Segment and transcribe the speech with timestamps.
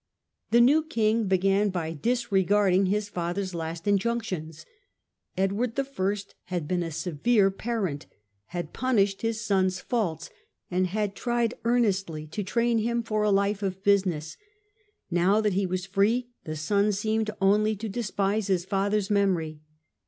[0.49, 4.65] The new king began by disr^arding his father's last injunctions.
[5.37, 5.85] Edward I.
[6.45, 8.07] had been a severe parent—
[8.47, 10.31] had punished his son's faults,
[10.71, 14.37] and had tried ear His diBreeard nestly to train him for a life of business.
[15.11, 15.41] Now ^^^■ f««»er.
[15.43, 19.59] that he was free the son seemed only to despise his father's memory.